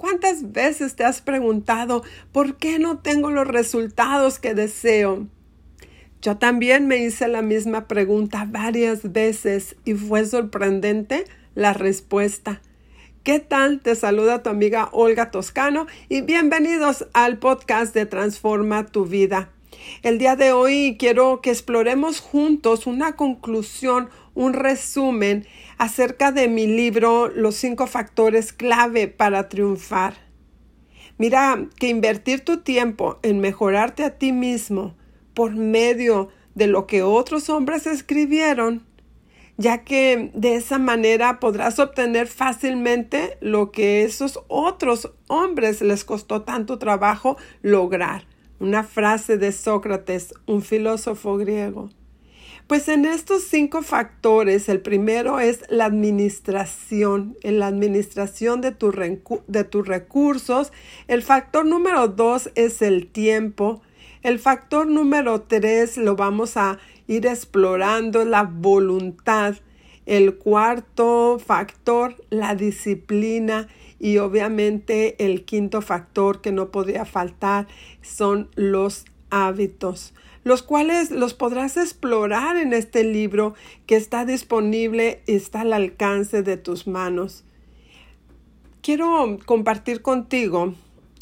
¿Cuántas 0.00 0.52
veces 0.52 0.96
te 0.96 1.04
has 1.04 1.20
preguntado 1.20 2.02
por 2.32 2.56
qué 2.56 2.78
no 2.78 3.00
tengo 3.00 3.30
los 3.30 3.46
resultados 3.46 4.38
que 4.38 4.54
deseo? 4.54 5.26
Yo 6.22 6.38
también 6.38 6.86
me 6.86 7.04
hice 7.04 7.28
la 7.28 7.42
misma 7.42 7.86
pregunta 7.86 8.46
varias 8.48 9.12
veces 9.12 9.76
y 9.84 9.92
fue 9.92 10.24
sorprendente 10.24 11.24
la 11.54 11.74
respuesta. 11.74 12.62
¿Qué 13.24 13.40
tal? 13.40 13.80
Te 13.80 13.94
saluda 13.94 14.42
tu 14.42 14.48
amiga 14.48 14.88
Olga 14.92 15.30
Toscano 15.30 15.86
y 16.08 16.22
bienvenidos 16.22 17.06
al 17.12 17.36
podcast 17.36 17.92
de 17.92 18.06
Transforma 18.06 18.86
tu 18.86 19.04
vida. 19.04 19.50
El 20.02 20.18
día 20.18 20.36
de 20.36 20.52
hoy 20.52 20.96
quiero 20.98 21.40
que 21.40 21.50
exploremos 21.50 22.20
juntos 22.20 22.86
una 22.86 23.16
conclusión, 23.16 24.10
un 24.34 24.52
resumen 24.52 25.46
acerca 25.78 26.32
de 26.32 26.48
mi 26.48 26.66
libro 26.66 27.28
Los 27.28 27.56
cinco 27.56 27.86
factores 27.86 28.52
clave 28.52 29.08
para 29.08 29.48
triunfar. 29.48 30.14
Mira 31.18 31.66
que 31.78 31.88
invertir 31.88 32.44
tu 32.44 32.58
tiempo 32.58 33.18
en 33.22 33.40
mejorarte 33.40 34.04
a 34.04 34.18
ti 34.18 34.32
mismo 34.32 34.96
por 35.34 35.54
medio 35.54 36.28
de 36.54 36.66
lo 36.66 36.86
que 36.86 37.02
otros 37.02 37.50
hombres 37.50 37.86
escribieron 37.86 38.84
ya 39.60 39.84
que 39.84 40.30
de 40.32 40.54
esa 40.54 40.78
manera 40.78 41.38
podrás 41.38 41.78
obtener 41.78 42.28
fácilmente 42.28 43.36
lo 43.42 43.72
que 43.72 44.04
esos 44.04 44.40
otros 44.48 45.12
hombres 45.28 45.82
les 45.82 46.02
costó 46.02 46.40
tanto 46.40 46.78
trabajo 46.78 47.36
lograr. 47.60 48.29
Una 48.60 48.84
frase 48.84 49.38
de 49.38 49.52
Sócrates, 49.52 50.34
un 50.46 50.60
filósofo 50.60 51.38
griego. 51.38 51.88
Pues 52.66 52.88
en 52.88 53.06
estos 53.06 53.42
cinco 53.42 53.80
factores, 53.80 54.68
el 54.68 54.80
primero 54.80 55.40
es 55.40 55.64
la 55.70 55.86
administración, 55.86 57.38
en 57.42 57.58
la 57.58 57.68
administración 57.68 58.60
de, 58.60 58.76
de 59.48 59.64
tus 59.64 59.88
recursos. 59.88 60.72
El 61.08 61.22
factor 61.22 61.64
número 61.64 62.06
dos 62.08 62.50
es 62.54 62.82
el 62.82 63.06
tiempo. 63.06 63.80
El 64.22 64.38
factor 64.38 64.86
número 64.86 65.40
tres 65.40 65.96
lo 65.96 66.14
vamos 66.14 66.58
a 66.58 66.78
ir 67.06 67.26
explorando 67.26 68.26
la 68.26 68.42
voluntad. 68.42 69.56
El 70.10 70.38
cuarto 70.38 71.38
factor, 71.38 72.16
la 72.30 72.56
disciplina. 72.56 73.68
Y 74.00 74.18
obviamente 74.18 75.14
el 75.24 75.44
quinto 75.44 75.82
factor 75.82 76.40
que 76.40 76.50
no 76.50 76.72
podría 76.72 77.04
faltar 77.04 77.68
son 78.02 78.48
los 78.56 79.04
hábitos, 79.30 80.12
los 80.42 80.64
cuales 80.64 81.12
los 81.12 81.34
podrás 81.34 81.76
explorar 81.76 82.56
en 82.56 82.72
este 82.72 83.04
libro 83.04 83.54
que 83.86 83.94
está 83.94 84.24
disponible 84.24 85.22
y 85.28 85.36
está 85.36 85.60
al 85.60 85.72
alcance 85.72 86.42
de 86.42 86.56
tus 86.56 86.88
manos. 86.88 87.44
Quiero 88.82 89.38
compartir 89.46 90.02
contigo 90.02 90.74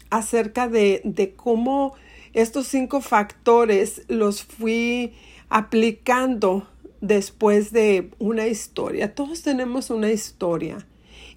acerca 0.08 0.66
de, 0.66 1.02
de 1.04 1.34
cómo 1.34 1.92
estos 2.32 2.68
cinco 2.68 3.02
factores 3.02 4.02
los 4.08 4.44
fui 4.44 5.12
aplicando 5.50 6.66
después 7.00 7.72
de 7.72 8.10
una 8.18 8.46
historia. 8.46 9.14
Todos 9.14 9.42
tenemos 9.42 9.90
una 9.90 10.10
historia. 10.10 10.78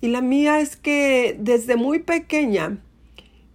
Y 0.01 0.07
la 0.07 0.21
mía 0.21 0.59
es 0.59 0.75
que 0.75 1.37
desde 1.39 1.75
muy 1.75 1.99
pequeña 1.99 2.79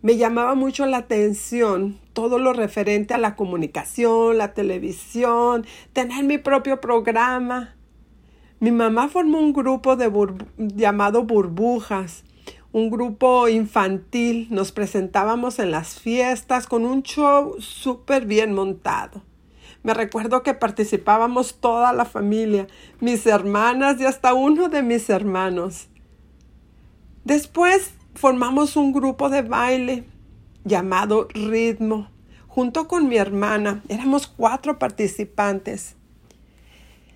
me 0.03 0.17
llamaba 0.17 0.55
mucho 0.55 0.87
la 0.87 0.99
atención 0.99 1.99
todo 2.13 2.39
lo 2.39 2.53
referente 2.53 3.13
a 3.13 3.19
la 3.19 3.37
comunicación, 3.37 4.39
la 4.39 4.55
televisión, 4.55 5.67
tener 5.93 6.25
mi 6.25 6.39
propio 6.39 6.81
programa. 6.81 7.75
Mi 8.61 8.71
mamá 8.71 9.09
formó 9.09 9.39
un 9.39 9.53
grupo 9.53 9.97
de 9.97 10.11
llamado 10.57 11.25
Burbujas, 11.25 12.25
un 12.73 12.89
grupo 12.89 13.49
infantil. 13.49 14.47
Nos 14.51 14.73
presentábamos 14.73 15.59
en 15.59 15.73
las 15.73 16.01
fiestas 16.01 16.67
con 16.67 16.87
un 16.87 17.03
show 17.03 17.57
súper 17.59 18.25
bien 18.25 18.55
montado. 18.55 19.23
Me 19.87 19.95
recuerdo 19.95 20.43
que 20.43 20.53
participábamos 20.53 21.61
toda 21.61 21.93
la 21.93 22.05
familia, 22.05 22.67
mis 22.99 23.25
hermanas 23.25 24.01
y 24.01 24.05
hasta 24.05 24.35
uno 24.35 24.69
de 24.69 24.83
mis 24.83 25.09
hermanos. 25.09 25.87
Después 27.23 27.93
formamos 28.17 28.75
un 28.75 28.93
grupo 28.93 29.29
de 29.29 29.43
baile 29.43 30.03
llamado 30.65 31.29
Ritmo, 31.33 32.11
junto 32.49 32.89
con 32.89 33.09
mi 33.09 33.17
hermana. 33.17 33.85
Éramos 33.89 34.27
cuatro 34.27 34.77
participantes. 34.81 35.95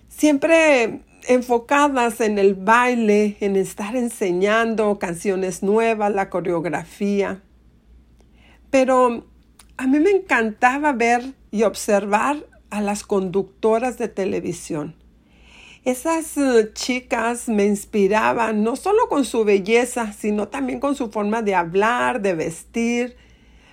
Siempre 0.07 1.01
enfocadas 1.27 2.21
en 2.21 2.39
el 2.39 2.55
baile, 2.55 3.37
en 3.41 3.57
estar 3.57 3.97
enseñando 3.97 4.97
canciones 5.01 5.65
nuevas, 5.65 6.15
la 6.15 6.31
coreografía. 6.31 7.43
Pero 8.71 9.27
a 9.77 9.89
mí 9.89 9.99
me 9.99 10.11
encantaba 10.11 10.93
ver 10.93 11.35
y 11.51 11.65
observar 11.65 12.50
a 12.71 12.81
las 12.81 13.05
conductoras 13.05 13.99
de 13.99 14.09
televisión. 14.09 14.95
Esas 15.85 16.37
eh, 16.37 16.71
chicas 16.75 17.49
me 17.49 17.65
inspiraban 17.65 18.63
no 18.63 18.77
solo 18.77 19.09
con 19.09 19.25
su 19.25 19.45
belleza, 19.45 20.13
sino 20.13 20.49
también 20.49 20.79
con 20.79 20.95
su 20.95 21.11
forma 21.11 21.41
de 21.41 21.55
hablar, 21.55 22.21
de 22.21 22.35
vestir. 22.35 23.17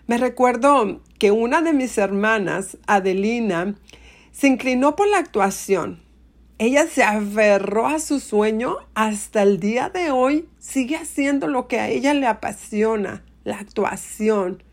Me 0.08 0.18
recuerdo 0.18 1.02
que 1.20 1.32
una 1.32 1.62
de 1.62 1.74
mis 1.74 1.98
hermanas, 1.98 2.78
Adelina, 2.88 3.76
se 4.32 4.48
inclinó 4.48 4.96
por 4.96 5.10
la 5.10 5.18
actuación. 5.18 6.00
Ella 6.60 6.88
se 6.88 7.04
aferró 7.04 7.88
a 7.88 8.00
su 8.00 8.20
sueño 8.20 8.78
hasta 8.96 9.44
el 9.44 9.60
día 9.60 9.90
de 9.90 10.10
hoy, 10.10 10.48
sigue 10.60 10.96
haciendo 10.96 11.48
lo 11.48 11.68
que 11.68 11.80
a 11.80 11.90
ella 11.90 12.14
le 12.14 12.26
apasiona, 12.26 13.24
la 13.44 13.60
actuación. 13.60 14.64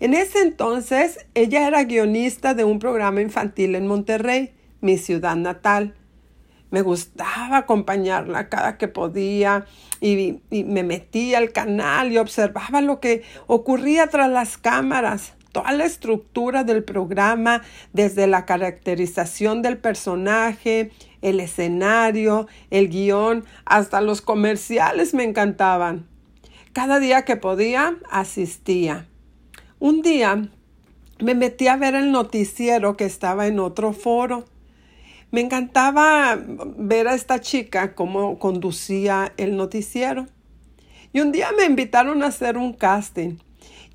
En 0.00 0.14
ese 0.14 0.40
entonces, 0.40 1.26
ella 1.34 1.66
era 1.66 1.84
guionista 1.84 2.54
de 2.54 2.64
un 2.64 2.78
programa 2.78 3.20
infantil 3.20 3.74
en 3.74 3.86
Monterrey, 3.86 4.52
mi 4.80 4.98
ciudad 4.98 5.36
natal. 5.36 5.94
Me 6.70 6.82
gustaba 6.82 7.58
acompañarla 7.58 8.48
cada 8.48 8.78
que 8.78 8.88
podía 8.88 9.66
y, 10.00 10.40
me 10.50 10.82
metía 10.82 11.38
al 11.38 11.52
canal 11.52 12.10
y 12.10 12.18
observaba 12.18 12.80
lo 12.80 12.98
que 12.98 13.22
ocurría 13.46 14.06
tras 14.06 14.30
las 14.30 14.56
cámaras 14.56 15.34
toda 15.52 15.72
la 15.72 15.84
estructura 15.84 16.64
del 16.64 16.82
programa, 16.82 17.62
desde 17.92 18.26
la 18.26 18.46
caracterización 18.46 19.62
del 19.62 19.76
personaje, 19.76 20.90
el 21.20 21.40
escenario, 21.40 22.48
el 22.70 22.88
guion, 22.88 23.44
hasta 23.64 24.00
los 24.00 24.22
comerciales 24.22 25.14
me 25.14 25.24
encantaban. 25.24 26.06
Cada 26.72 26.98
día 26.98 27.26
que 27.26 27.36
podía, 27.36 27.96
asistía. 28.10 29.06
Un 29.84 30.00
día 30.00 30.48
me 31.18 31.34
metí 31.34 31.66
a 31.66 31.74
ver 31.74 31.96
el 31.96 32.12
noticiero 32.12 32.96
que 32.96 33.04
estaba 33.04 33.48
en 33.48 33.58
otro 33.58 33.92
foro. 33.92 34.44
Me 35.32 35.40
encantaba 35.40 36.38
ver 36.76 37.08
a 37.08 37.14
esta 37.14 37.40
chica 37.40 37.96
cómo 37.96 38.38
conducía 38.38 39.32
el 39.38 39.56
noticiero. 39.56 40.28
Y 41.12 41.18
un 41.18 41.32
día 41.32 41.48
me 41.58 41.64
invitaron 41.64 42.22
a 42.22 42.28
hacer 42.28 42.58
un 42.58 42.74
casting 42.74 43.38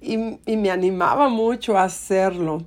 y, 0.01 0.17
me 0.17 0.71
animaba 0.71 1.29
mucho 1.29 1.77
a 1.77 1.83
hacerlo. 1.83 2.65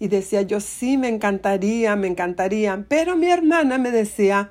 Y 0.00 0.08
decía 0.08 0.40
yo, 0.40 0.58
sí, 0.58 0.96
me 0.96 1.08
encantaría, 1.08 1.94
me 1.94 2.06
encantaría. 2.06 2.86
Pero 2.88 3.16
mi 3.16 3.26
hermana 3.26 3.76
me 3.76 3.90
decía 3.90 4.50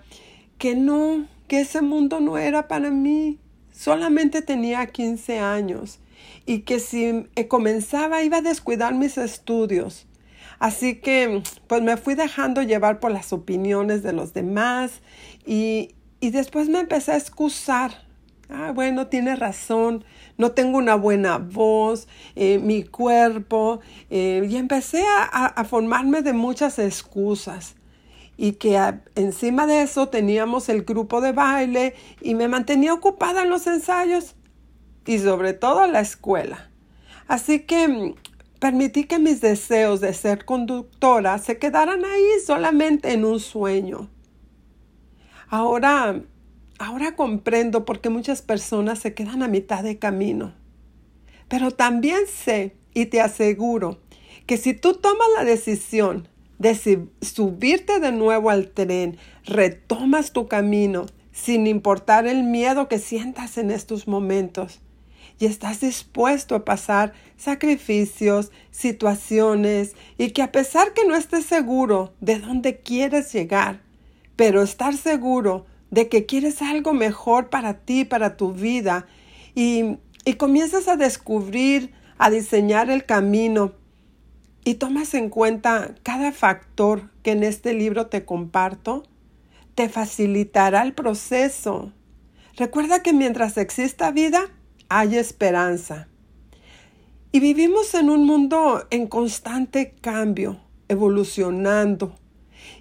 que 0.59 0.75
no, 0.75 1.25
que 1.47 1.61
ese 1.61 1.81
mundo 1.81 2.19
no 2.19 2.37
era 2.37 2.67
para 2.67 2.91
mí. 2.91 3.39
Solamente 3.71 4.43
tenía 4.43 4.85
15 4.85 5.39
años 5.39 6.00
y 6.45 6.59
que 6.59 6.79
si 6.79 7.27
eh, 7.35 7.47
comenzaba 7.47 8.23
iba 8.23 8.37
a 8.37 8.41
descuidar 8.41 8.93
mis 8.93 9.17
estudios. 9.17 10.07
Así 10.59 10.95
que 10.95 11.41
pues 11.67 11.81
me 11.81 11.97
fui 11.97 12.13
dejando 12.13 12.61
llevar 12.61 12.99
por 12.99 13.11
las 13.11 13.33
opiniones 13.33 14.03
de 14.03 14.13
los 14.13 14.33
demás 14.33 15.01
y, 15.45 15.95
después 16.21 16.69
me 16.69 16.79
empecé 16.79 17.13
a 17.13 17.17
excusar. 17.17 17.91
Ah, 18.47 18.71
bueno, 18.71 19.07
tiene 19.07 19.35
razón, 19.35 20.03
no 20.37 20.51
tengo 20.51 20.77
una 20.77 20.95
buena 20.95 21.37
voz, 21.37 22.07
eh, 22.35 22.59
mi 22.59 22.83
cuerpo, 22.83 23.79
eh, 24.09 24.45
y 24.47 24.57
empecé 24.57 25.03
a, 25.07 25.63
formarme 25.63 26.21
de 26.21 26.33
muchas 26.33 26.77
excusas 26.77 27.75
y 28.37 28.53
que 28.53 28.77
encima 29.15 29.67
de 29.67 29.83
eso 29.83 30.09
teníamos 30.09 30.69
el 30.69 30.83
grupo 30.83 31.21
de 31.21 31.31
baile 31.31 31.95
y 32.21 32.35
me 32.35 32.47
mantenía 32.47 32.93
ocupada 32.93 33.43
en 33.43 33.49
los 33.49 33.65
ensayos 33.67 34.35
y 35.05 35.19
sobre 35.19 35.53
todo 35.53 35.87
la 35.87 36.01
escuela. 36.01 36.69
Así 37.27 37.61
que 37.61 37.87
mm, 37.87 38.15
permití 38.59 39.05
que 39.05 39.19
mis 39.19 39.41
deseos 39.41 40.01
de 40.01 40.13
ser 40.13 40.45
conductora 40.45 41.37
se 41.37 41.57
quedaran 41.57 42.05
ahí 42.05 42.27
solamente 42.45 43.13
en 43.13 43.25
un 43.25 43.39
sueño. 43.39 44.09
Ahora, 45.47 46.21
ahora 46.79 47.15
comprendo 47.15 47.85
por 47.85 48.01
qué 48.01 48.09
muchas 48.09 48.41
personas 48.41 48.99
se 48.99 49.13
quedan 49.13 49.43
a 49.43 49.47
mitad 49.47 49.83
de 49.83 49.99
camino. 49.99 50.53
Pero 51.47 51.71
también 51.71 52.21
sé 52.27 52.75
y 52.93 53.07
te 53.07 53.19
aseguro 53.19 53.99
que 54.45 54.57
si 54.57 54.73
tú 54.73 54.93
tomas 54.93 55.27
la 55.35 55.43
decisión 55.43 56.27
de 56.59 57.07
subirte 57.21 57.99
de 57.99 58.11
nuevo 58.11 58.49
al 58.49 58.69
tren, 58.69 59.17
retomas 59.45 60.31
tu 60.31 60.47
camino 60.47 61.07
sin 61.31 61.65
importar 61.67 62.27
el 62.27 62.43
miedo 62.43 62.87
que 62.87 62.99
sientas 62.99 63.57
en 63.57 63.71
estos 63.71 64.07
momentos, 64.07 64.79
y 65.41 65.47
estás 65.47 65.81
dispuesto 65.81 66.53
a 66.53 66.63
pasar 66.63 67.13
sacrificios, 67.35 68.51
situaciones 68.69 69.95
y 70.19 70.29
que 70.29 70.43
a 70.43 70.51
pesar 70.51 70.93
que 70.93 71.03
no 71.03 71.15
estés 71.15 71.47
seguro 71.47 72.13
de 72.21 72.37
dónde 72.37 72.77
quieres 72.77 73.33
llegar, 73.33 73.81
pero 74.35 74.61
estar 74.61 74.95
seguro 74.95 75.65
de 75.89 76.09
que 76.09 76.27
quieres 76.27 76.61
algo 76.61 76.93
mejor 76.93 77.49
para 77.49 77.79
ti, 77.79 78.05
para 78.05 78.37
tu 78.37 78.53
vida 78.53 79.07
y, 79.55 79.97
y 80.25 80.35
comienzas 80.35 80.87
a 80.87 80.95
descubrir, 80.95 81.91
a 82.19 82.29
diseñar 82.29 82.91
el 82.91 83.05
camino 83.05 83.73
y 84.63 84.75
tomas 84.75 85.15
en 85.15 85.29
cuenta 85.29 85.95
cada 86.03 86.31
factor 86.33 87.09
que 87.23 87.31
en 87.31 87.43
este 87.43 87.73
libro 87.73 88.05
te 88.07 88.25
comparto, 88.25 89.07
te 89.73 89.89
facilitará 89.89 90.83
el 90.83 90.93
proceso. 90.93 91.93
Recuerda 92.57 93.01
que 93.01 93.11
mientras 93.11 93.57
exista 93.57 94.11
vida, 94.11 94.51
hay 94.91 95.15
esperanza. 95.15 96.09
Y 97.31 97.39
vivimos 97.39 97.93
en 97.93 98.09
un 98.09 98.25
mundo 98.25 98.85
en 98.89 99.07
constante 99.07 99.95
cambio, 100.01 100.59
evolucionando. 100.89 102.13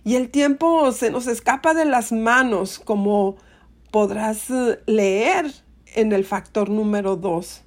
Y 0.02 0.16
el 0.16 0.28
tiempo 0.28 0.90
se 0.90 1.12
nos 1.12 1.28
escapa 1.28 1.72
de 1.72 1.84
las 1.84 2.10
manos, 2.10 2.80
como 2.80 3.36
podrás 3.92 4.50
eh, 4.50 4.80
leer 4.86 5.52
en 5.94 6.10
el 6.10 6.24
factor 6.24 6.68
número 6.68 7.14
dos. 7.14 7.62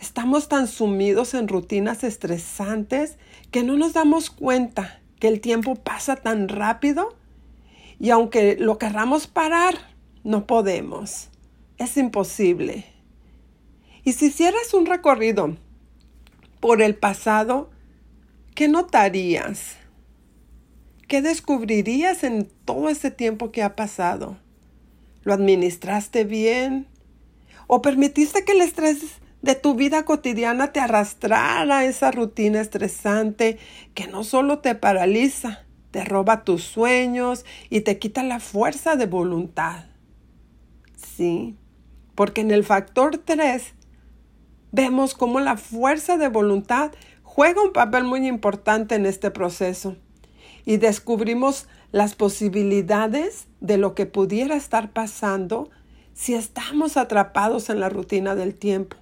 Estamos 0.00 0.48
tan 0.48 0.66
sumidos 0.66 1.34
en 1.34 1.46
rutinas 1.46 2.04
estresantes 2.04 3.18
que 3.50 3.62
no 3.62 3.76
nos 3.76 3.92
damos 3.92 4.30
cuenta 4.30 5.02
que 5.20 5.28
el 5.28 5.42
tiempo 5.42 5.74
pasa 5.74 6.16
tan 6.16 6.48
rápido 6.48 7.14
y 8.00 8.08
aunque 8.08 8.56
lo 8.58 8.78
querramos 8.78 9.26
parar, 9.26 9.74
no 10.24 10.46
podemos. 10.46 11.28
Es 11.76 11.98
imposible. 11.98 12.95
Y 14.06 14.12
si 14.12 14.26
hicieras 14.26 14.72
un 14.72 14.86
recorrido 14.86 15.56
por 16.60 16.80
el 16.80 16.94
pasado, 16.94 17.70
¿qué 18.54 18.68
notarías? 18.68 19.78
¿Qué 21.08 21.22
descubrirías 21.22 22.22
en 22.22 22.48
todo 22.64 22.88
ese 22.88 23.10
tiempo 23.10 23.50
que 23.50 23.64
ha 23.64 23.74
pasado? 23.74 24.36
¿Lo 25.24 25.34
administraste 25.34 26.22
bien? 26.22 26.86
¿O 27.66 27.82
permitiste 27.82 28.44
que 28.44 28.52
el 28.52 28.60
estrés 28.60 29.00
de 29.42 29.56
tu 29.56 29.74
vida 29.74 30.04
cotidiana 30.04 30.72
te 30.72 30.78
arrastrara 30.78 31.78
a 31.78 31.84
esa 31.84 32.12
rutina 32.12 32.60
estresante 32.60 33.58
que 33.94 34.06
no 34.06 34.22
solo 34.22 34.60
te 34.60 34.76
paraliza, 34.76 35.64
te 35.90 36.04
roba 36.04 36.44
tus 36.44 36.62
sueños 36.62 37.44
y 37.70 37.80
te 37.80 37.98
quita 37.98 38.22
la 38.22 38.38
fuerza 38.38 38.94
de 38.94 39.06
voluntad. 39.06 39.86
Sí, 40.94 41.56
porque 42.14 42.42
en 42.42 42.52
el 42.52 42.62
factor 42.62 43.18
3 43.18 43.74
vemos 44.76 45.14
cómo 45.14 45.40
la 45.40 45.56
fuerza 45.56 46.18
de 46.18 46.28
voluntad 46.28 46.92
juega 47.22 47.62
un 47.62 47.72
papel 47.72 48.04
muy 48.04 48.28
importante 48.28 48.94
en 48.94 49.06
este 49.06 49.30
proceso 49.30 49.96
y 50.66 50.76
descubrimos 50.76 51.66
las 51.92 52.14
posibilidades 52.14 53.48
de 53.60 53.78
lo 53.78 53.94
que 53.94 54.04
pudiera 54.04 54.54
estar 54.54 54.90
pasando 54.92 55.70
si 56.12 56.34
estamos 56.34 56.98
atrapados 56.98 57.70
en 57.70 57.80
la 57.80 57.88
rutina 57.88 58.34
del 58.34 58.54
tiempo 58.54 58.98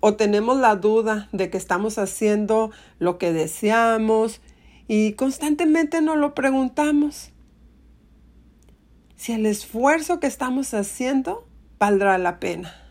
o 0.00 0.14
tenemos 0.14 0.58
la 0.58 0.76
duda 0.76 1.30
de 1.32 1.48
que 1.48 1.56
estamos 1.56 1.96
haciendo 1.96 2.70
lo 2.98 3.16
que 3.16 3.32
deseamos 3.32 4.42
y 4.88 5.14
constantemente 5.14 6.02
nos 6.02 6.18
lo 6.18 6.34
preguntamos. 6.34 7.32
Si 9.16 9.32
el 9.32 9.46
esfuerzo 9.46 10.20
que 10.20 10.26
estamos 10.26 10.74
haciendo 10.74 11.48
valdrá 11.78 12.18
la 12.18 12.38
pena. 12.40 12.87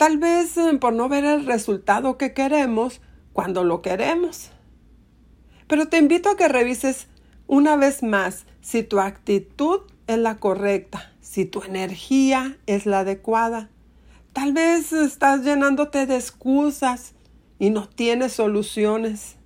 Tal 0.00 0.16
vez 0.16 0.56
eh, 0.56 0.78
por 0.80 0.94
no 0.94 1.10
ver 1.10 1.26
el 1.26 1.44
resultado 1.44 2.16
que 2.16 2.32
queremos 2.32 3.02
cuando 3.34 3.64
lo 3.64 3.82
queremos. 3.82 4.50
Pero 5.66 5.88
te 5.88 5.98
invito 5.98 6.30
a 6.30 6.36
que 6.38 6.48
revises 6.48 7.08
una 7.46 7.76
vez 7.76 8.02
más 8.02 8.46
si 8.62 8.82
tu 8.82 8.98
actitud 8.98 9.80
es 10.06 10.16
la 10.16 10.38
correcta, 10.38 11.12
si 11.20 11.44
tu 11.44 11.62
energía 11.62 12.56
es 12.64 12.86
la 12.86 13.00
adecuada 13.00 13.68
Tal 14.32 14.54
vez 14.54 14.92
estás 14.92 15.42
llenándote 15.42 16.06
de 16.06 16.14
excusas 16.14 17.14
y 17.58 17.68
no 17.68 17.88
tienes 17.88 18.32
soluciones. 18.32 19.36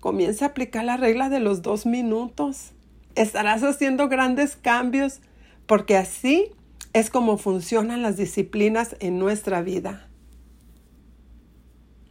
Comienza 0.00 0.46
a 0.46 0.48
aplicar 0.48 0.84
la 0.84 0.96
regla 0.96 1.28
de 1.28 1.40
los 1.40 1.60
dos 1.60 1.84
minutos. 1.84 2.70
Estarás 3.14 3.62
haciendo 3.62 4.08
grandes 4.08 4.56
cambios 4.56 5.20
porque 5.66 5.96
así 5.98 6.52
es 6.94 7.10
como 7.10 7.38
funcionan 7.38 8.02
las 8.02 8.16
disciplinas 8.16 8.96
en 9.00 9.18
nuestra 9.18 9.62
vida. 9.62 10.08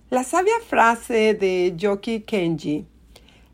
La 0.09 0.25
sabia 0.25 0.53
frase 0.67 1.33
de 1.33 1.73
Yoki 1.75 2.19
Kenji, 2.19 2.85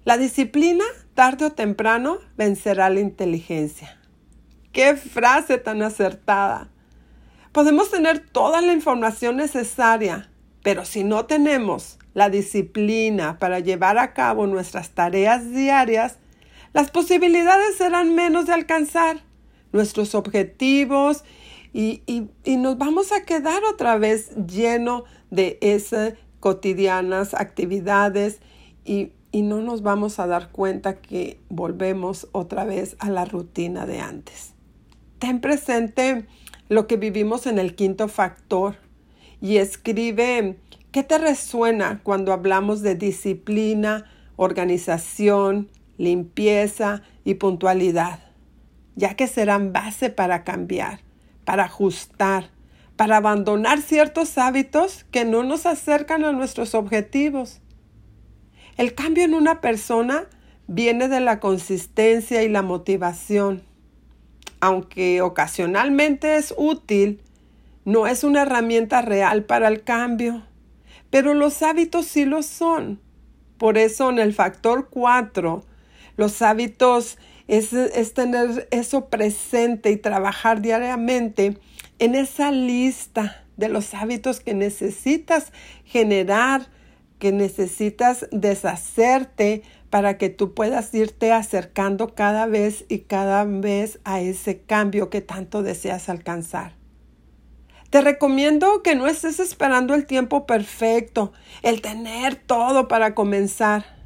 la 0.05 0.17
disciplina 0.17 0.83
tarde 1.13 1.45
o 1.45 1.51
temprano 1.51 2.17
vencerá 2.35 2.89
la 2.89 2.99
inteligencia. 2.99 3.99
¡Qué 4.73 4.95
frase 4.95 5.59
tan 5.59 5.83
acertada! 5.83 6.69
Podemos 7.51 7.91
tener 7.91 8.19
toda 8.19 8.61
la 8.61 8.73
información 8.73 9.37
necesaria, 9.37 10.31
pero 10.63 10.83
si 10.83 11.03
no 11.03 11.27
tenemos 11.27 11.99
la 12.15 12.31
disciplina 12.31 13.37
para 13.37 13.59
llevar 13.59 13.99
a 13.99 14.13
cabo 14.13 14.47
nuestras 14.47 14.89
tareas 14.91 15.51
diarias, 15.51 16.17
las 16.73 16.89
posibilidades 16.89 17.77
serán 17.77 18.15
menos 18.15 18.47
de 18.47 18.53
alcanzar 18.53 19.28
nuestros 19.71 20.15
objetivos 20.15 21.23
y, 21.73 22.01
nos 22.45 22.77
vamos 22.77 23.11
a 23.11 23.23
quedar 23.23 23.63
otra 23.63 23.97
vez 23.97 24.31
lleno 24.47 25.03
de 25.29 25.57
esas 25.61 26.13
cotidianas 26.39 27.33
actividades 27.33 28.39
y, 28.85 29.11
y 29.31 29.43
no 29.43 29.61
nos 29.61 29.83
vamos 29.83 30.19
a 30.19 30.27
dar 30.27 30.51
cuenta 30.51 30.95
que 30.95 31.39
volvemos 31.49 32.27
otra 32.31 32.65
vez 32.65 32.95
a 32.99 33.09
la 33.09 33.25
rutina 33.25 33.85
de 33.85 33.99
antes. 33.99 34.53
Ten 35.19 35.41
presente 35.41 36.25
lo 36.69 36.87
que 36.87 36.97
vivimos 36.97 37.45
en 37.45 37.59
el 37.59 37.75
quinto 37.75 38.07
factor 38.07 38.77
y 39.41 39.57
escribe 39.57 40.57
qué 40.91 41.03
te 41.03 41.17
resuena 41.17 42.01
cuando 42.03 42.33
hablamos 42.33 42.81
de 42.81 42.95
disciplina, 42.95 44.05
organización, 44.35 45.69
limpieza 45.97 47.03
y 47.25 47.35
puntualidad, 47.35 48.19
ya 48.99 49.15
que 49.15 49.25
serán 49.25 49.73
base 49.73 50.11
para 50.11 50.43
cambiar, 50.43 50.99
para 51.45 51.63
ajustar, 51.63 52.51
para 52.95 53.17
abandonar 53.17 53.81
ciertos 53.81 54.37
hábitos 54.37 55.05
que 55.09 55.25
no 55.25 55.41
nos 55.43 55.65
acercan 55.65 56.23
a 56.23 56.33
nuestros 56.33 56.75
objetivos. 56.75 57.61
El 58.77 58.93
cambio 58.93 59.23
en 59.23 59.33
una 59.33 59.61
persona 59.61 60.27
viene 60.67 61.07
de 61.07 61.21
la 61.21 61.39
consistencia 61.39 62.43
y 62.43 62.49
la 62.49 62.61
motivación 62.61 63.63
aunque 64.59 65.21
ocasionalmente 65.21 66.35
es 66.35 66.53
útil, 66.57 67.21
no 67.85 68.07
es 68.07 68.23
una 68.23 68.41
herramienta 68.41 69.01
real 69.01 69.43
para 69.43 69.67
el 69.67 69.83
cambio. 69.83 70.43
Pero 71.09 71.33
los 71.33 71.63
hábitos 71.63 72.05
sí 72.05 72.25
lo 72.25 72.43
son. 72.43 72.99
Por 73.57 73.77
eso 73.77 74.09
en 74.09 74.19
el 74.19 74.33
factor 74.33 74.89
4, 74.89 75.63
los 76.17 76.41
hábitos 76.41 77.17
es, 77.49 78.13
tener 78.13 78.67
eso 78.69 79.09
presente 79.09 79.89
y 79.89 79.97
trabajar 79.97 80.61
diariamente 80.61 81.57
en 81.97 82.13
esa 82.13 82.51
lista 82.51 83.43
de 83.57 83.69
los 83.69 83.93
hábitos 83.95 84.39
que 84.39 84.53
necesitas 84.53 85.51
generar, 85.83 86.67
que 87.17 87.31
necesitas 87.31 88.27
deshacerte 88.31 89.63
para 89.89 90.19
que 90.19 90.29
tú 90.29 90.53
puedas 90.53 90.93
irte 90.93 91.31
acercando 91.31 92.13
cada 92.13 92.45
vez 92.45 92.85
y 92.87 92.99
cada 92.99 93.43
vez 93.45 93.99
a 94.03 94.21
ese 94.21 94.61
cambio 94.61 95.09
que 95.09 95.21
tanto 95.21 95.63
deseas 95.63 96.07
alcanzar. 96.07 96.75
Te 97.89 98.01
recomiendo 98.01 98.83
que 98.83 98.93
no 98.93 99.07
estés 99.07 99.39
esperando 99.39 99.95
el 99.95 100.05
tiempo 100.05 100.45
perfecto, 100.45 101.33
el 101.63 101.81
tener 101.81 102.35
todo 102.35 102.87
para 102.87 103.15
comenzar. 103.15 103.98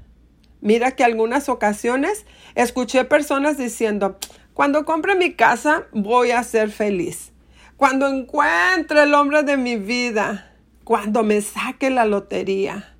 Mira 0.63 0.91
que 0.91 1.03
algunas 1.03 1.49
ocasiones 1.49 2.25
escuché 2.55 3.03
personas 3.03 3.57
diciendo, 3.57 4.17
cuando 4.53 4.85
compre 4.85 5.13
mi 5.13 5.33
casa 5.33 5.87
voy 5.91 6.31
a 6.31 6.41
ser 6.43 6.71
feliz. 6.71 7.33
Cuando 7.75 8.07
encuentre 8.07 9.03
el 9.03 9.13
hombre 9.13 9.43
de 9.43 9.57
mi 9.57 9.75
vida, 9.75 10.53
cuando 10.85 11.21
me 11.21 11.41
saque 11.41 11.89
la 11.89 12.05
lotería 12.05 12.95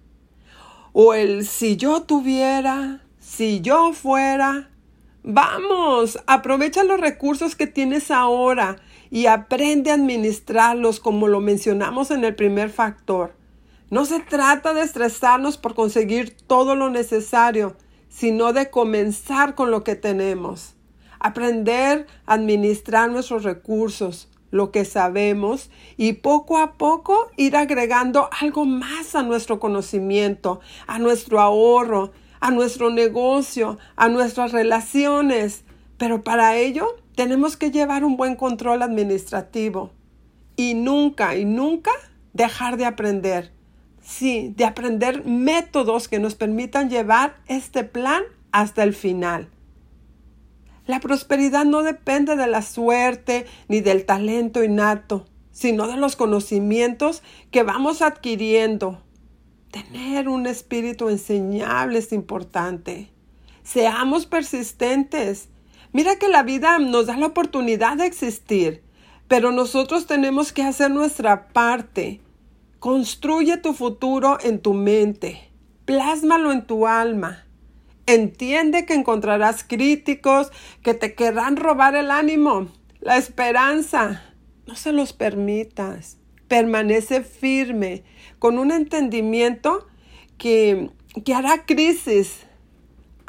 o 0.92 1.14
el 1.14 1.46
si 1.46 1.78
yo 1.78 2.02
tuviera, 2.02 3.00
si 3.20 3.62
yo 3.62 3.94
fuera. 3.94 4.70
Vamos, 5.24 6.20
aprovecha 6.28 6.84
los 6.84 7.00
recursos 7.00 7.56
que 7.56 7.66
tienes 7.66 8.12
ahora 8.12 8.76
y 9.10 9.28
aprende 9.28 9.90
a 9.90 9.94
administrarlos 9.94 11.00
como 11.00 11.30
lo 11.30 11.40
mencionamos 11.40 12.12
en 12.12 12.26
el 12.26 12.36
primer 12.36 12.70
factor. 12.70 13.42
No 13.90 14.06
se 14.06 14.20
trata 14.20 14.74
de 14.74 14.82
estresarnos 14.82 15.58
por 15.58 15.76
conseguir 15.76 16.36
todo 16.36 16.76
lo 16.76 16.90
necesario, 16.90 17.76
sino 18.10 18.54
de 18.54 18.70
comenzar 18.70 19.56
con 19.56 19.72
lo 19.72 19.84
que 19.84 19.96
tenemos. 19.96 20.76
Aprender 21.20 22.08
a 22.26 22.34
administrar 22.34 23.10
nuestros 23.10 23.44
recursos, 23.44 24.30
lo 24.52 24.72
que 24.72 24.86
sabemos 24.86 25.72
y 25.98 26.14
poco 26.14 26.60
a 26.60 26.74
poco 26.74 27.32
ir 27.38 27.56
agregando 27.56 28.30
algo 28.40 28.66
más 28.66 29.16
a 29.16 29.24
nuestro 29.24 29.60
conocimiento, 29.60 30.60
a 30.86 31.00
nuestro 31.00 31.40
ahorro, 31.40 32.12
a 32.40 32.52
nuestro 32.52 32.92
negocio, 32.92 33.80
a 33.96 34.10
nuestras 34.10 34.52
relaciones. 34.52 35.64
Pero 35.98 36.24
para 36.24 36.58
ello 36.58 36.88
tenemos 37.16 37.58
que 37.58 37.72
llevar 37.72 38.04
un 38.04 38.18
buen 38.18 38.36
control 38.36 38.84
administrativo 38.84 39.92
y 40.56 40.74
nunca 40.76 41.36
y 41.36 41.46
nunca 41.46 41.92
dejar 42.34 42.78
de 42.78 42.86
aprender. 42.86 43.53
Sí, 44.04 44.54
de 44.56 44.66
aprender 44.66 45.26
métodos 45.26 46.08
que 46.08 46.20
nos 46.20 46.36
permitan 46.36 46.90
llevar 46.90 47.38
este 47.48 47.84
plan 47.84 48.24
hasta 48.52 48.84
el 48.84 48.94
final. 48.94 49.50
La 50.86 51.00
prosperidad 51.00 51.64
no 51.64 51.82
depende 51.82 52.36
de 52.36 52.48
la 52.48 52.62
suerte 52.62 53.46
ni 53.70 53.80
del 53.80 54.06
talento 54.06 54.64
innato, 54.64 55.26
sino 55.52 55.88
de 55.88 55.96
los 55.96 56.18
conocimientos 56.18 57.24
que 57.52 57.64
vamos 57.64 58.02
adquiriendo. 58.02 59.02
Tener 59.72 60.28
un 60.28 60.46
espíritu 60.46 61.08
enseñable 61.08 62.00
es 62.00 62.12
importante. 62.12 63.10
Seamos 63.64 64.26
persistentes. 64.26 65.48
Mira 65.94 66.18
que 66.18 66.28
la 66.28 66.44
vida 66.44 66.78
nos 66.80 67.06
da 67.06 67.16
la 67.16 67.28
oportunidad 67.28 67.96
de 67.96 68.06
existir, 68.06 68.84
pero 69.30 69.54
nosotros 69.54 70.06
tenemos 70.06 70.52
que 70.52 70.64
hacer 70.64 70.92
nuestra 70.92 71.48
parte. 71.48 72.20
Construye 72.84 73.56
tu 73.56 73.72
futuro 73.72 74.38
en 74.42 74.60
tu 74.60 74.74
mente. 74.74 75.50
Plásmalo 75.86 76.52
en 76.52 76.68
tu 76.68 76.86
alma. 76.86 77.46
Entiende 78.08 78.86
que 78.86 78.94
encontrarás 78.94 79.64
críticos 79.64 80.52
que 80.82 80.94
te 80.94 81.16
querrán 81.16 81.56
robar 81.56 81.96
el 81.96 82.12
ánimo, 82.12 82.68
la 83.00 83.16
esperanza. 83.16 84.22
No 84.68 84.76
se 84.76 84.92
los 84.92 85.14
permitas. 85.14 86.18
Permanece 86.50 87.24
firme 87.24 88.04
con 88.38 88.60
un 88.60 88.70
entendimiento 88.70 89.88
que, 90.38 90.92
que 91.24 91.34
hará 91.34 91.66
crisis. 91.66 92.40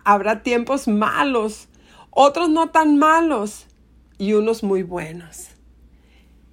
Habrá 0.05 0.43
tiempos 0.43 0.89
malos, 0.89 1.69
otros 2.11 2.51
no 2.51 2.71
tan 2.71 2.99
malos 2.99 3.67
y 4.19 4.33
unos 4.33 4.65
muy 4.65 4.83
buenos. 4.83 5.51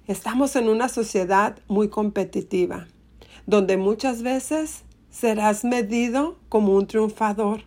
Estamos 0.06 0.56
en 0.56 0.68
una 0.68 0.88
sociedad 0.88 1.58
muy 1.68 1.88
competitiva, 1.88 2.88
donde 3.46 3.76
muchas 3.76 4.22
veces 4.22 4.84
serás 5.10 5.64
medido 5.64 6.38
como 6.48 6.74
un 6.74 6.86
triunfador 6.86 7.64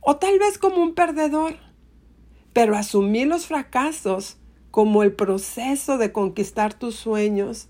o 0.00 0.16
tal 0.16 0.38
vez 0.38 0.58
como 0.58 0.82
un 0.82 0.94
perdedor. 0.94 1.56
Pero 2.52 2.76
asumir 2.76 3.28
los 3.28 3.46
fracasos 3.46 4.38
como 4.70 5.02
el 5.02 5.12
proceso 5.12 5.98
de 5.98 6.12
conquistar 6.12 6.74
tus 6.74 6.96
sueños 6.96 7.68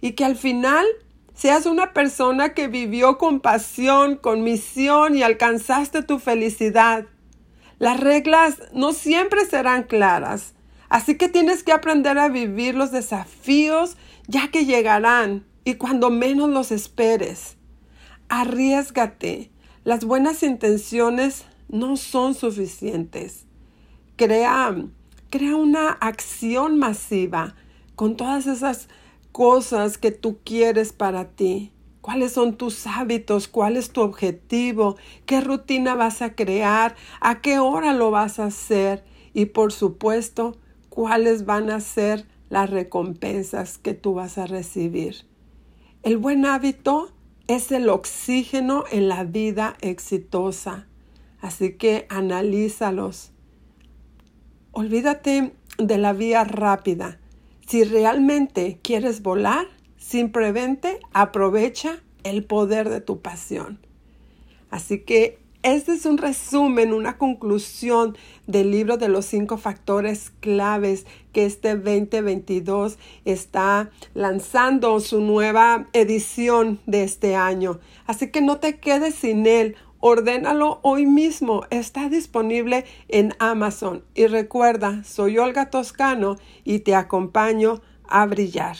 y 0.00 0.12
que 0.12 0.24
al 0.24 0.36
final 0.36 0.86
seas 1.34 1.66
una 1.66 1.92
persona 1.92 2.54
que 2.54 2.68
vivió 2.68 3.18
con 3.18 3.40
pasión, 3.40 4.16
con 4.16 4.42
misión 4.42 5.16
y 5.16 5.22
alcanzaste 5.22 6.02
tu 6.02 6.18
felicidad. 6.18 7.06
Las 7.78 7.98
reglas 7.98 8.58
no 8.72 8.92
siempre 8.92 9.44
serán 9.44 9.84
claras, 9.84 10.54
así 10.88 11.16
que 11.16 11.28
tienes 11.28 11.64
que 11.64 11.72
aprender 11.72 12.18
a 12.18 12.28
vivir 12.28 12.74
los 12.74 12.92
desafíos 12.92 13.96
ya 14.28 14.48
que 14.48 14.66
llegarán 14.66 15.44
y 15.64 15.74
cuando 15.74 16.10
menos 16.10 16.50
los 16.50 16.72
esperes. 16.72 17.56
Arriesgate. 18.28 19.50
Las 19.84 20.04
buenas 20.04 20.42
intenciones 20.42 21.44
no 21.68 21.96
son 21.96 22.34
suficientes. 22.34 23.46
Crea, 24.16 24.74
crea 25.30 25.56
una 25.56 25.90
acción 25.90 26.78
masiva 26.78 27.54
con 27.96 28.16
todas 28.16 28.46
esas 28.46 28.88
cosas 29.32 29.98
que 29.98 30.10
tú 30.10 30.38
quieres 30.44 30.92
para 30.92 31.30
ti. 31.30 31.72
¿Cuáles 32.00 32.32
son 32.32 32.56
tus 32.56 32.86
hábitos? 32.86 33.48
¿Cuál 33.48 33.76
es 33.76 33.90
tu 33.90 34.02
objetivo? 34.02 34.96
¿Qué 35.24 35.40
rutina 35.40 35.94
vas 35.94 36.20
a 36.20 36.34
crear? 36.34 36.96
¿A 37.20 37.40
qué 37.40 37.58
hora 37.58 37.94
lo 37.94 38.10
vas 38.10 38.38
a 38.38 38.46
hacer? 38.46 39.04
Y 39.34 39.46
por 39.46 39.72
supuesto, 39.72 40.56
¿cuáles 40.88 41.46
van 41.46 41.70
a 41.70 41.80
ser 41.80 42.26
las 42.50 42.70
recompensas 42.70 43.78
que 43.78 43.94
tú 43.94 44.14
vas 44.14 44.36
a 44.36 44.46
recibir? 44.46 45.31
El 46.02 46.16
buen 46.16 46.44
hábito 46.46 47.12
es 47.46 47.70
el 47.70 47.88
oxígeno 47.88 48.82
en 48.90 49.08
la 49.08 49.22
vida 49.22 49.76
exitosa. 49.80 50.88
Así 51.40 51.74
que 51.74 52.06
analízalos. 52.08 53.30
Olvídate 54.72 55.52
de 55.78 55.98
la 55.98 56.12
vía 56.12 56.42
rápida. 56.42 57.20
Si 57.68 57.84
realmente 57.84 58.80
quieres 58.82 59.22
volar, 59.22 59.68
simplemente 59.96 60.98
aprovecha 61.12 62.02
el 62.24 62.44
poder 62.44 62.88
de 62.88 63.00
tu 63.00 63.22
pasión. 63.22 63.78
Así 64.70 65.04
que 65.04 65.38
este 65.62 65.92
es 65.92 66.06
un 66.06 66.18
resumen, 66.18 66.92
una 66.92 67.18
conclusión 67.18 68.16
del 68.46 68.70
libro 68.70 68.96
de 68.96 69.08
los 69.08 69.26
cinco 69.26 69.58
factores 69.58 70.32
claves 70.40 71.06
que 71.32 71.44
este 71.44 71.76
2022 71.76 72.98
está 73.24 73.90
lanzando 74.14 74.98
su 75.00 75.20
nueva 75.20 75.86
edición 75.92 76.80
de 76.86 77.04
este 77.04 77.36
año. 77.36 77.78
Así 78.06 78.30
que 78.30 78.40
no 78.40 78.58
te 78.58 78.78
quedes 78.78 79.14
sin 79.14 79.46
él. 79.46 79.76
Ordénalo 80.00 80.80
hoy 80.82 81.06
mismo. 81.06 81.64
Está 81.70 82.08
disponible 82.08 82.84
en 83.08 83.34
Amazon. 83.38 84.02
Y 84.14 84.26
recuerda, 84.26 85.04
soy 85.04 85.38
Olga 85.38 85.70
Toscano 85.70 86.36
y 86.64 86.80
te 86.80 86.96
acompaño 86.96 87.80
a 88.08 88.26
brillar. 88.26 88.76